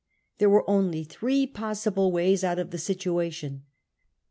There 0.39 0.49
were 0.49 0.67
only 0.67 1.03
three 1.03 1.45
possible 1.45 2.11
ways 2.11 2.43
out 2.43 2.57
of 2.57 2.71
the 2.71 2.79
situation. 2.79 3.65